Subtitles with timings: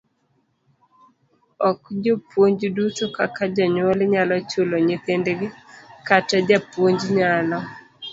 [1.69, 5.47] Ok jopuonj duto kata jonyuol nyalo chulo nyithindgi
[6.07, 7.57] kata japuonj nyalo